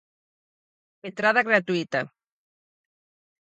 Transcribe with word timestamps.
Entrada 1.09 1.45
gratuíta. 1.49 2.01